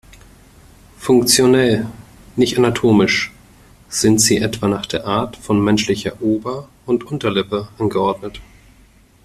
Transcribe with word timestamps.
Funktionell, 0.97 1.85
nicht 2.35 2.57
anatomisch, 2.57 3.31
sind 3.87 4.19
sie 4.19 4.37
etwa 4.39 4.67
nach 4.67 4.89
Art 4.95 5.35
von 5.37 5.63
menschlicher 5.63 6.19
Ober- 6.23 6.67
und 6.87 7.03
Unterlippe 7.03 7.67
angeordnet. 7.77 8.41